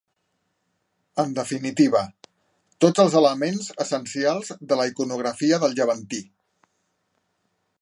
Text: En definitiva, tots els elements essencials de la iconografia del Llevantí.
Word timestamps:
En 1.23 1.33
definitiva, 1.39 2.01
tots 2.85 3.03
els 3.03 3.17
elements 3.21 3.67
essencials 3.85 4.49
de 4.73 4.79
la 4.81 4.89
iconografia 4.93 5.61
del 5.65 5.77
Llevantí. 5.81 6.23